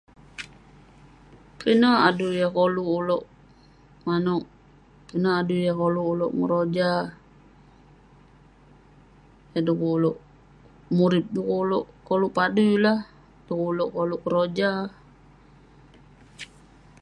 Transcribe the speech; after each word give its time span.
Pinek 1.59 1.99
adui 2.07 2.37
yah 2.39 2.51
koluk 2.57 2.89
ulouk 2.97 3.23
manouk, 4.05 4.43
pinek 5.07 5.35
adui 5.41 5.59
yah 5.65 5.77
koluk 5.81 6.07
ulouk 6.13 6.33
ngeroja. 6.37 6.89
Yah 9.53 9.63
dekuk 9.65 9.93
ulouk 9.97 10.17
murip, 10.97 11.25
dekuk 11.33 11.57
ulouk 11.63 11.85
koluk 12.07 12.35
padui 12.37 12.75
lah, 12.83 12.99
dekuk 13.45 13.67
ulouk 13.71 13.89
koluk 13.95 14.21
keroja. 14.25 14.71